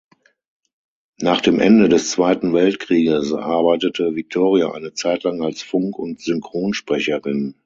[1.19, 7.53] Nach dem Ende des Zweiten Weltkrieges arbeitete Viktoria eine Zeitlang als Funk- und Synchronsprecherin.